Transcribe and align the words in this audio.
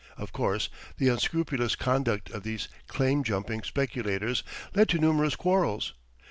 Of 0.17 0.33
course 0.33 0.67
the 0.97 1.09
unscrupulous 1.09 1.75
conduct 1.75 2.31
of 2.31 2.41
these 2.41 2.67
"claim 2.87 3.23
jumping" 3.23 3.61
speculators 3.61 4.41
led 4.73 4.89
to 4.89 4.97
numerous 4.97 5.35
quarrels. 5.35 5.93